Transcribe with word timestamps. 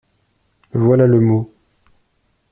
Voilà 0.73 1.05
le 1.05 1.19
mot! 1.19 1.53